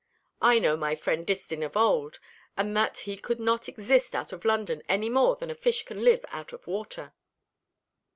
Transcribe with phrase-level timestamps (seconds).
[0.41, 2.17] I know my friend Distin of old,
[2.57, 6.03] and that he could not exist out of London any more than a fish can
[6.03, 7.13] live out of water."